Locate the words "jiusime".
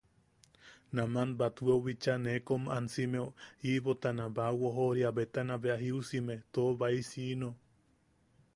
5.83-6.35